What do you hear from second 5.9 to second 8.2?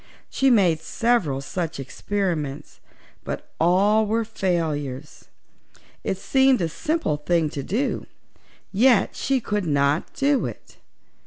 It seemed a simple thing to do,